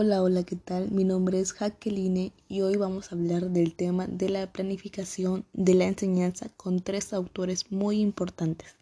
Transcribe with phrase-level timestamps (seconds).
[0.00, 0.92] Hola, hola, ¿qué tal?
[0.92, 5.74] Mi nombre es Jacqueline y hoy vamos a hablar del tema de la planificación de
[5.74, 8.76] la enseñanza con tres autores muy importantes.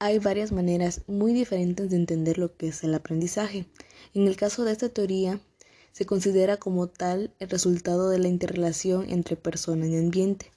[0.00, 3.66] Hay varias maneras muy diferentes de entender lo que es el aprendizaje.
[4.14, 5.38] En el caso de esta teoría,
[5.92, 10.50] se considera como tal el resultado de la interrelación entre persona y ambiente,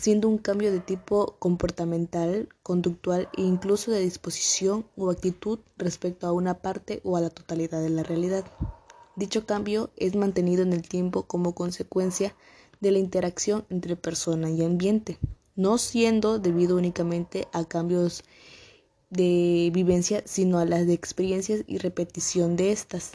[0.00, 6.32] siendo un cambio de tipo comportamental, conductual e incluso de disposición o actitud respecto a
[6.32, 8.44] una parte o a la totalidad de la realidad.
[9.18, 12.36] Dicho cambio es mantenido en el tiempo como consecuencia
[12.78, 15.18] de la interacción entre persona y ambiente,
[15.56, 18.22] no siendo debido únicamente a cambios
[19.10, 23.14] de vivencia, sino a las de experiencias y repetición de estas.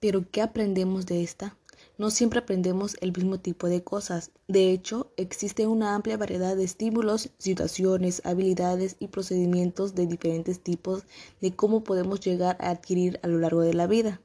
[0.00, 1.56] Pero ¿qué aprendemos de esta?
[1.96, 4.32] No siempre aprendemos el mismo tipo de cosas.
[4.48, 11.04] De hecho, existe una amplia variedad de estímulos, situaciones, habilidades y procedimientos de diferentes tipos
[11.40, 14.20] de cómo podemos llegar a adquirir a lo largo de la vida.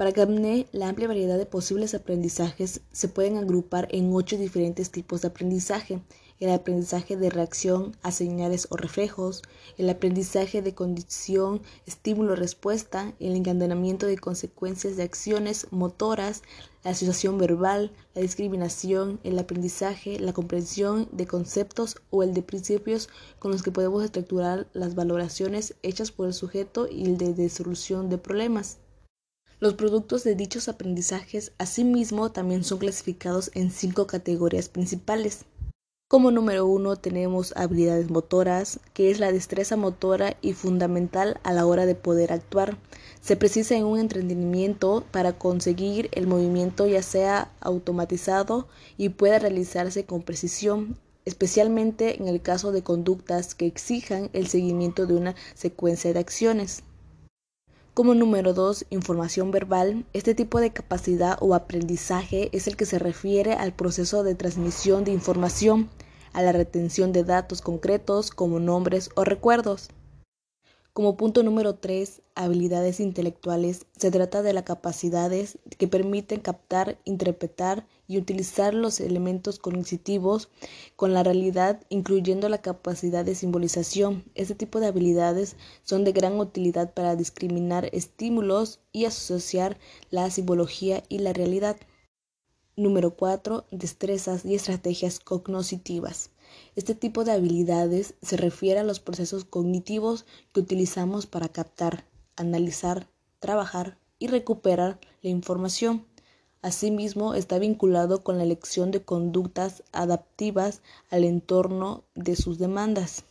[0.00, 5.20] Para Gabney, la amplia variedad de posibles aprendizajes se pueden agrupar en ocho diferentes tipos
[5.20, 6.00] de aprendizaje.
[6.38, 9.42] El aprendizaje de reacción a señales o reflejos,
[9.76, 16.44] el aprendizaje de condición, estímulo-respuesta, el encadenamiento de consecuencias de acciones motoras,
[16.82, 23.10] la asociación verbal, la discriminación, el aprendizaje, la comprensión de conceptos o el de principios
[23.38, 28.08] con los que podemos estructurar las valoraciones hechas por el sujeto y el de resolución
[28.08, 28.78] de problemas.
[29.60, 35.44] Los productos de dichos aprendizajes asimismo también son clasificados en cinco categorías principales.
[36.08, 41.66] Como número uno tenemos habilidades motoras, que es la destreza motora y fundamental a la
[41.66, 42.78] hora de poder actuar.
[43.20, 50.06] Se precisa en un entrenamiento para conseguir el movimiento ya sea automatizado y pueda realizarse
[50.06, 56.14] con precisión, especialmente en el caso de conductas que exijan el seguimiento de una secuencia
[56.14, 56.82] de acciones.
[57.92, 60.06] Como número dos, información verbal.
[60.12, 65.02] Este tipo de capacidad o aprendizaje es el que se refiere al proceso de transmisión
[65.02, 65.90] de información,
[66.32, 69.88] a la retención de datos concretos como nombres o recuerdos.
[70.92, 77.86] Como punto número 3, habilidades intelectuales, se trata de las capacidades que permiten captar, interpretar
[78.10, 80.48] y utilizar los elementos cognitivos
[80.96, 84.24] con la realidad, incluyendo la capacidad de simbolización.
[84.34, 85.54] Este tipo de habilidades
[85.84, 89.78] son de gran utilidad para discriminar estímulos y asociar
[90.10, 91.76] la simbología y la realidad.
[92.74, 93.66] Número 4.
[93.70, 96.30] Destrezas y estrategias cognitivas.
[96.74, 103.06] Este tipo de habilidades se refiere a los procesos cognitivos que utilizamos para captar, analizar,
[103.38, 106.06] trabajar y recuperar la información.
[106.62, 113.24] Asimismo, está vinculado con la elección de conductas adaptivas al entorno de sus demandas.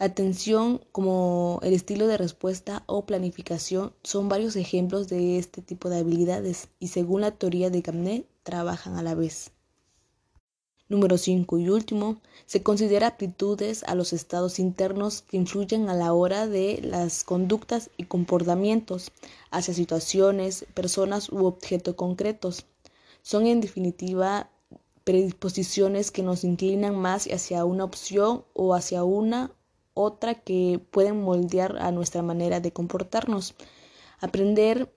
[0.00, 5.98] Atención como el estilo de respuesta o planificación son varios ejemplos de este tipo de
[5.98, 9.50] habilidades y según la teoría de Gamnet trabajan a la vez.
[10.88, 12.16] Número 5 y último,
[12.46, 17.90] se considera aptitudes a los estados internos que influyen a la hora de las conductas
[17.98, 19.12] y comportamientos
[19.50, 22.64] hacia situaciones, personas u objetos concretos.
[23.20, 24.48] Son en definitiva
[25.04, 29.52] predisposiciones que nos inclinan más hacia una opción o hacia una
[29.92, 33.54] otra que pueden moldear a nuestra manera de comportarnos.
[34.20, 34.90] Aprender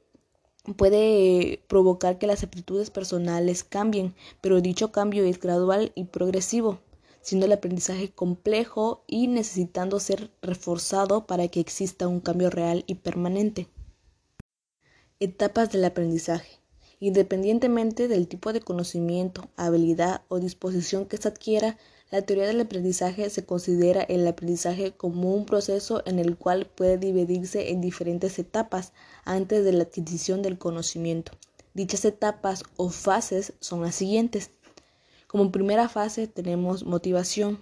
[0.75, 6.79] puede provocar que las aptitudes personales cambien, pero dicho cambio es gradual y progresivo,
[7.21, 12.95] siendo el aprendizaje complejo y necesitando ser reforzado para que exista un cambio real y
[12.95, 13.67] permanente.
[15.19, 16.59] Etapas del aprendizaje.
[16.99, 21.77] Independientemente del tipo de conocimiento, habilidad o disposición que se adquiera,
[22.11, 26.97] la teoría del aprendizaje se considera el aprendizaje como un proceso en el cual puede
[26.97, 28.91] dividirse en diferentes etapas
[29.23, 31.31] antes de la adquisición del conocimiento.
[31.73, 34.51] Dichas etapas o fases son las siguientes.
[35.27, 37.59] Como primera fase tenemos motivación.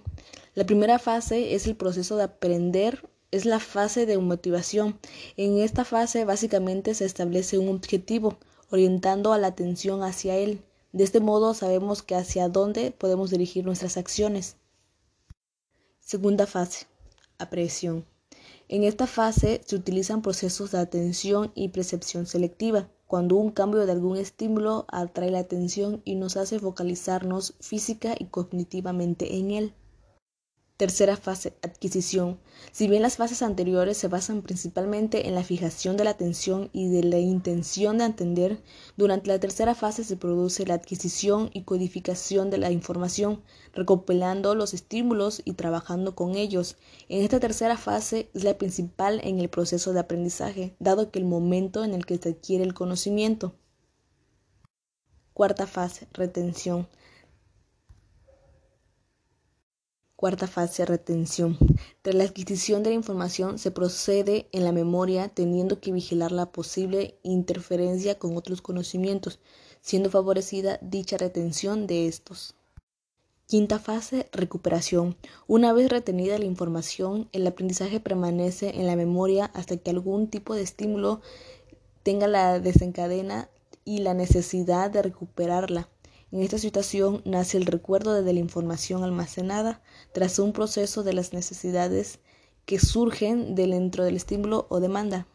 [0.56, 4.98] La primera fase es el proceso de aprender, es la fase de motivación.
[5.36, 8.36] En esta fase básicamente se establece un objetivo,
[8.68, 10.60] orientando a la atención hacia él.
[10.92, 14.56] De este modo sabemos que hacia dónde podemos dirigir nuestras acciones.
[16.00, 16.86] Segunda fase.
[17.38, 18.04] Apreciación.
[18.68, 23.92] En esta fase se utilizan procesos de atención y percepción selectiva, cuando un cambio de
[23.92, 29.74] algún estímulo atrae la atención y nos hace focalizarnos física y cognitivamente en él.
[30.80, 32.38] Tercera fase, adquisición.
[32.72, 36.88] Si bien las fases anteriores se basan principalmente en la fijación de la atención y
[36.88, 38.62] de la intención de entender,
[38.96, 43.42] durante la tercera fase se produce la adquisición y codificación de la información,
[43.74, 46.78] recopilando los estímulos y trabajando con ellos.
[47.10, 51.26] En esta tercera fase es la principal en el proceso de aprendizaje, dado que el
[51.26, 53.54] momento en el que se adquiere el conocimiento.
[55.34, 56.88] Cuarta fase, retención.
[60.20, 61.56] Cuarta fase, retención.
[62.02, 66.52] Tras la adquisición de la información se procede en la memoria teniendo que vigilar la
[66.52, 69.38] posible interferencia con otros conocimientos,
[69.80, 72.54] siendo favorecida dicha retención de estos.
[73.46, 75.16] Quinta fase, recuperación.
[75.46, 80.54] Una vez retenida la información, el aprendizaje permanece en la memoria hasta que algún tipo
[80.54, 81.22] de estímulo
[82.02, 83.48] tenga la desencadena
[83.86, 85.88] y la necesidad de recuperarla.
[86.32, 89.82] En esta situación nace el recuerdo de la información almacenada
[90.12, 92.20] tras un proceso de las necesidades
[92.66, 95.26] que surgen dentro del estímulo o demanda.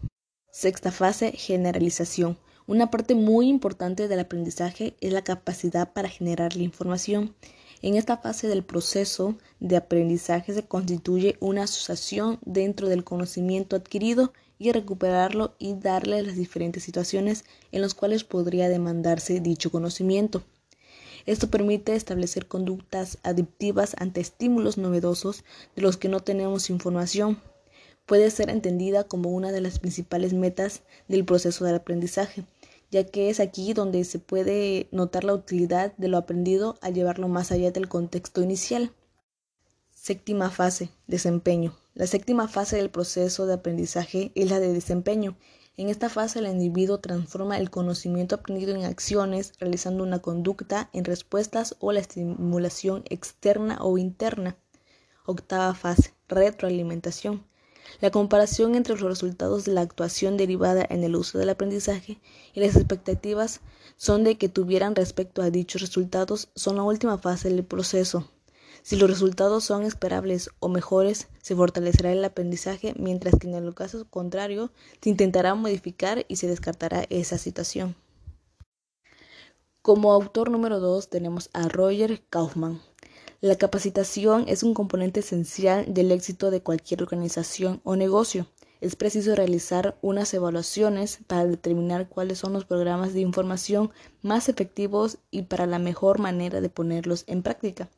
[0.52, 2.38] Sexta fase, generalización.
[2.66, 7.36] Una parte muy importante del aprendizaje es la capacidad para generar la información.
[7.82, 14.32] En esta fase del proceso de aprendizaje se constituye una asociación dentro del conocimiento adquirido
[14.58, 17.44] y recuperarlo y darle las diferentes situaciones
[17.74, 20.42] en las cuales podría demandarse dicho conocimiento.
[21.26, 25.44] Esto permite establecer conductas adictivas ante estímulos novedosos
[25.76, 27.42] de los que no tenemos información.
[28.06, 32.46] Puede ser entendida como una de las principales metas del proceso del aprendizaje,
[32.92, 37.28] ya que es aquí donde se puede notar la utilidad de lo aprendido al llevarlo
[37.28, 38.92] más allá del contexto inicial.
[39.92, 41.76] Séptima fase, desempeño.
[41.96, 45.36] La séptima fase del proceso de aprendizaje es la de desempeño
[45.78, 51.04] en esta fase el individuo transforma el conocimiento aprendido en acciones, realizando una conducta en
[51.04, 54.58] respuestas o la estimulación externa o interna.
[55.26, 57.46] Octava fase, retroalimentación.
[58.02, 62.20] La comparación entre los resultados de la actuación derivada en el uso del aprendizaje
[62.54, 63.62] y las expectativas
[63.98, 68.30] son de que tuvieran respecto a dichos resultados son la última fase del proceso.
[68.86, 73.74] Si los resultados son esperables o mejores, se fortalecerá el aprendizaje, mientras que en el
[73.74, 74.72] caso contrario,
[75.02, 77.96] se intentará modificar y se descartará esa situación.
[79.82, 82.80] Como autor número 2 tenemos a Roger Kaufman.
[83.42, 88.46] La capacitación es un componente esencial del éxito de cualquier organización o negocio.
[88.82, 93.90] Es preciso realizar unas evaluaciones para determinar cuáles son los programas de información
[94.22, 97.90] más efectivos y para la mejor manera de ponerlos en práctica.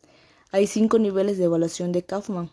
[0.50, 2.50] Hay cinco niveles de evaluación de Kaufman,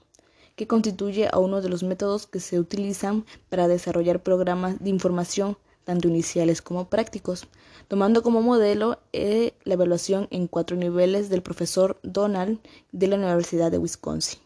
[0.57, 5.57] que constituye a uno de los métodos que se utilizan para desarrollar programas de información,
[5.85, 7.47] tanto iniciales como prácticos,
[7.87, 12.59] tomando como modelo eh, la evaluación en cuatro niveles del profesor Donald
[12.91, 14.41] de la Universidad de Wisconsin.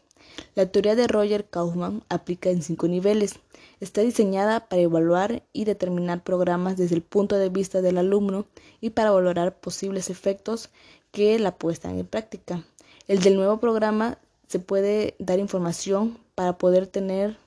[0.54, 3.36] La teoría de Roger Kaufman aplica en cinco niveles.
[3.80, 8.46] Está diseñada para evaluar y determinar programas desde el punto de vista del alumno
[8.82, 10.68] y para valorar posibles efectos
[11.12, 12.64] que la puestan en práctica.
[13.08, 14.18] El del nuevo programa
[14.48, 17.38] se puede dar información para poder tener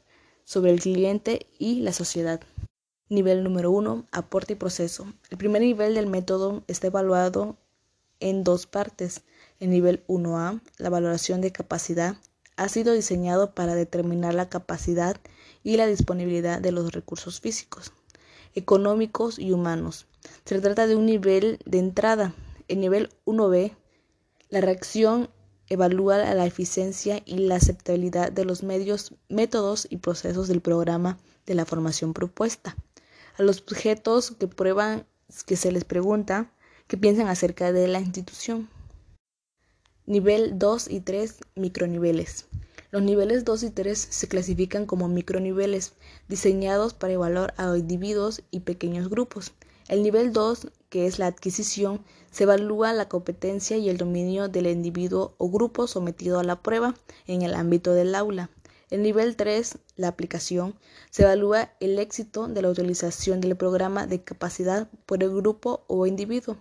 [0.43, 2.41] sobre el cliente y la sociedad.
[3.09, 4.07] Nivel número 1.
[4.11, 5.05] Aporte y proceso.
[5.29, 7.57] El primer nivel del método está evaluado
[8.19, 9.21] en dos partes.
[9.59, 12.15] El nivel 1A, la valoración de capacidad,
[12.55, 15.17] ha sido diseñado para determinar la capacidad
[15.63, 17.93] y la disponibilidad de los recursos físicos,
[18.55, 20.07] económicos y humanos.
[20.43, 22.33] Se trata de un nivel de entrada.
[22.67, 23.75] El nivel 1B,
[24.49, 25.29] la reacción
[25.71, 31.55] evalúa la eficiencia y la aceptabilidad de los medios, métodos y procesos del programa de
[31.55, 32.75] la formación propuesta.
[33.37, 35.05] A los sujetos que prueban,
[35.45, 36.51] que se les pregunta
[36.87, 38.69] qué piensan acerca de la institución.
[40.05, 42.47] Nivel 2 y 3, microniveles.
[42.91, 45.93] Los niveles 2 y 3 se clasifican como microniveles,
[46.27, 49.53] diseñados para evaluar a individuos y pequeños grupos.
[49.87, 54.67] El nivel 2, que es la adquisición, se evalúa la competencia y el dominio del
[54.67, 56.93] individuo o grupo sometido a la prueba
[57.27, 58.49] en el ámbito del aula.
[58.89, 60.75] El nivel 3, la aplicación,
[61.09, 66.05] se evalúa el éxito de la utilización del programa de capacidad por el grupo o
[66.07, 66.57] individuo.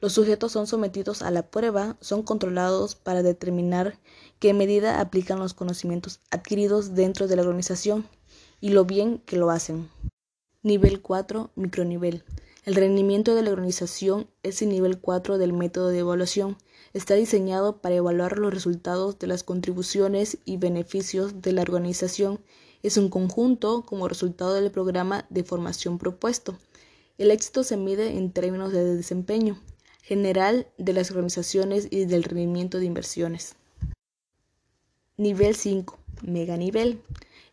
[0.00, 3.98] Los sujetos son sometidos a la prueba, son controlados para determinar
[4.38, 8.06] qué medida aplican los conocimientos adquiridos dentro de la organización
[8.60, 9.90] y lo bien que lo hacen.
[10.62, 12.22] Nivel 4, micronivel.
[12.66, 16.58] El rendimiento de la organización es el nivel 4 del método de evaluación.
[16.94, 22.40] Está diseñado para evaluar los resultados de las contribuciones y beneficios de la organización.
[22.82, 26.58] Es un conjunto como resultado del programa de formación propuesto.
[27.18, 29.60] El éxito se mide en términos de desempeño
[30.02, 33.54] general de las organizaciones y del rendimiento de inversiones.
[35.16, 36.00] Nivel 5.
[36.22, 37.00] Mega nivel.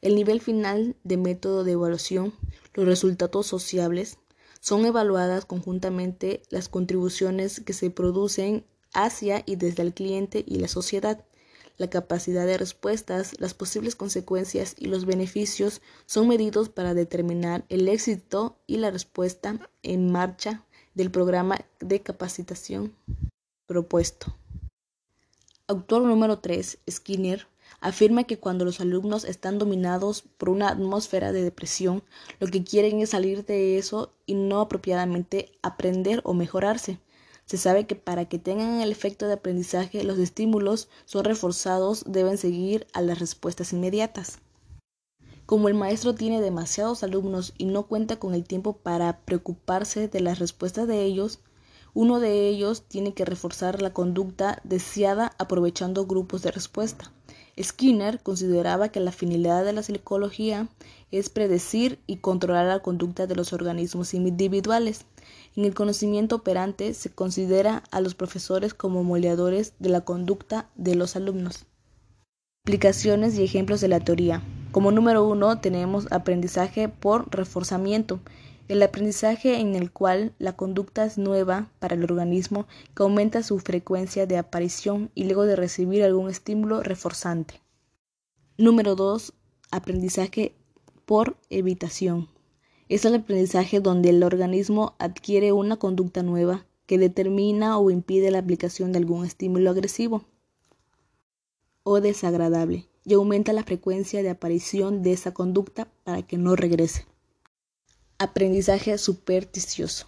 [0.02, 2.34] El nivel final de método de evaluación,
[2.74, 4.18] los resultados sociables,
[4.64, 10.70] son evaluadas conjuntamente las contribuciones que se producen hacia y desde el cliente y la
[10.70, 11.26] sociedad.
[11.76, 17.90] La capacidad de respuestas, las posibles consecuencias y los beneficios son medidos para determinar el
[17.90, 22.96] éxito y la respuesta en marcha del programa de capacitación
[23.66, 24.34] propuesto.
[25.68, 27.48] Autor número 3, Skinner,
[27.82, 32.04] afirma que cuando los alumnos están dominados por una atmósfera de depresión,
[32.40, 37.00] lo que quieren es salir de eso y no apropiadamente aprender o mejorarse.
[37.46, 42.38] Se sabe que para que tengan el efecto de aprendizaje, los estímulos son reforzados, deben
[42.38, 44.40] seguir a las respuestas inmediatas.
[45.46, 50.22] Como el maestro tiene demasiados alumnos y no cuenta con el tiempo para preocuparse de
[50.22, 51.40] las respuestas de ellos,
[51.94, 57.12] uno de ellos tiene que reforzar la conducta deseada aprovechando grupos de respuesta.
[57.62, 60.68] Skinner consideraba que la finalidad de la psicología
[61.12, 65.06] es predecir y controlar la conducta de los organismos individuales.
[65.56, 70.96] En el conocimiento operante se considera a los profesores como moldeadores de la conducta de
[70.96, 71.66] los alumnos.
[72.66, 74.42] Aplicaciones y ejemplos de la teoría.
[74.72, 78.20] Como número uno tenemos aprendizaje por reforzamiento.
[78.70, 82.66] El aprendizaje en el cual la conducta es nueva para el organismo
[82.96, 87.60] que aumenta su frecuencia de aparición y luego de recibir algún estímulo reforzante.
[88.58, 89.34] Número 2.
[89.70, 90.56] Aprendizaje
[91.06, 92.30] por evitación.
[92.88, 98.40] Es el aprendizaje donde el organismo adquiere una conducta nueva que determina o impide la
[98.40, 100.24] aplicación de algún estímulo agresivo
[101.84, 107.06] o desagradable y aumenta la frecuencia de aparición de esa conducta para que no regrese.
[108.24, 110.06] Aprendizaje supersticioso.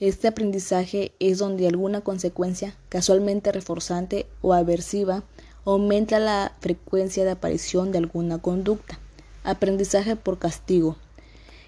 [0.00, 5.24] Este aprendizaje es donde alguna consecuencia casualmente reforzante o aversiva
[5.64, 8.98] aumenta la frecuencia de aparición de alguna conducta.
[9.44, 10.96] Aprendizaje por castigo.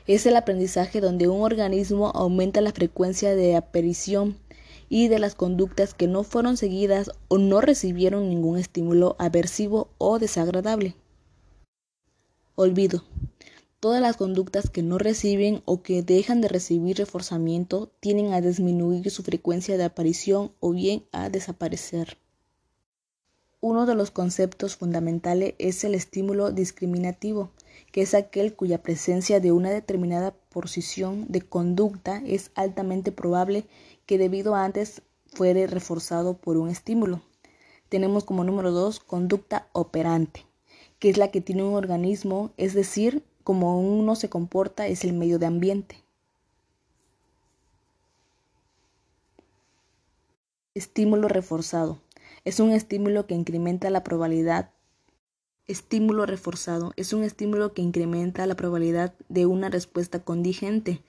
[0.06, 4.36] Es el aprendizaje donde un organismo aumenta la frecuencia de aparición
[4.90, 10.18] y de las conductas que no fueron seguidas o no recibieron ningún estímulo aversivo o
[10.18, 10.94] desagradable.
[12.54, 13.02] Olvido.
[13.80, 19.10] Todas las conductas que no reciben o que dejan de recibir reforzamiento tienden a disminuir
[19.10, 22.18] su frecuencia de aparición o bien a desaparecer.
[23.62, 27.52] Uno de los conceptos fundamentales es el estímulo discriminativo,
[27.90, 33.64] que es aquel cuya presencia de una determinada posición de conducta es altamente probable
[34.04, 37.22] que debido a antes fuere reforzado por un estímulo.
[37.88, 40.44] Tenemos como número dos conducta operante,
[40.98, 45.12] que es la que tiene un organismo, es decir, como uno se comporta es el
[45.12, 46.04] medio de ambiente.
[50.74, 52.00] Estímulo reforzado.
[52.44, 54.70] Es un estímulo que incrementa la probabilidad.
[55.66, 56.92] Estímulo reforzado.
[56.96, 61.02] Es un estímulo que incrementa la probabilidad de una respuesta contingente.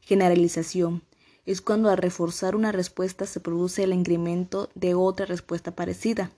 [0.00, 1.02] Generalización.
[1.44, 6.32] Es cuando al reforzar una respuesta se produce el incremento de otra respuesta parecida.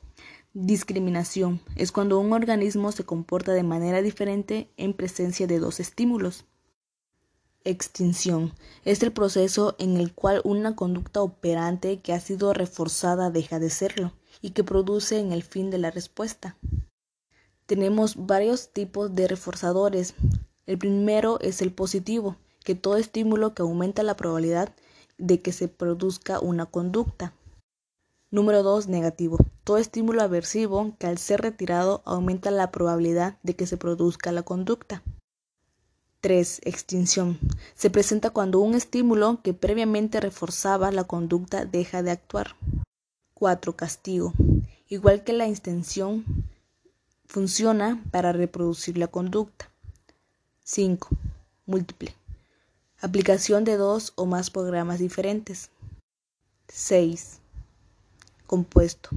[0.57, 6.45] Discriminación es cuando un organismo se comporta de manera diferente en presencia de dos estímulos.
[7.65, 8.53] Extinción
[8.85, 13.69] es el proceso en el cual una conducta operante que ha sido reforzada deja de
[13.69, 16.57] serlo y que produce en el fin de la respuesta.
[17.67, 20.15] Tenemos varios tipos de reforzadores.
[20.67, 24.73] El primero es el positivo, que todo estímulo que aumenta la probabilidad
[25.19, 27.35] de que se produzca una conducta.
[28.35, 28.89] Número 2.
[28.89, 29.39] Negativo.
[29.63, 34.43] Todo estímulo aversivo que al ser retirado aumenta la probabilidad de que se produzca la
[34.43, 35.05] conducta.
[36.21, 36.63] 3.
[36.65, 37.39] Extinción.
[37.77, 42.57] Se presenta cuando un estímulo que previamente reforzaba la conducta deja de actuar.
[43.35, 43.77] 4.
[43.77, 44.33] Castigo.
[44.89, 46.25] Igual que la extensión,
[47.27, 49.71] funciona para reproducir la conducta.
[50.65, 51.09] 5.
[51.67, 52.17] Múltiple.
[53.01, 55.71] Aplicación de dos o más programas diferentes.
[56.67, 57.44] 6
[58.47, 59.11] compuesto.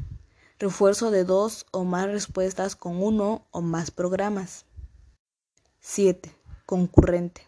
[0.60, 4.66] Refuerzo de dos o más respuestas con uno o más programas.
[5.80, 6.34] 7.
[6.66, 7.48] Concurrente.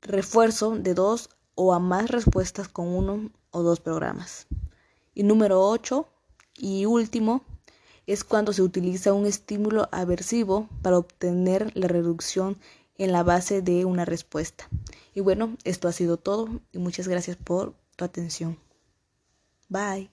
[0.00, 4.46] Refuerzo de dos o a más respuestas con uno o dos programas.
[5.14, 6.06] Y número 8
[6.56, 7.42] y último
[8.06, 12.58] es cuando se utiliza un estímulo aversivo para obtener la reducción
[12.96, 14.68] en la base de una respuesta.
[15.14, 18.58] Y bueno, esto ha sido todo y muchas gracias por tu atención.
[19.68, 20.10] Bye.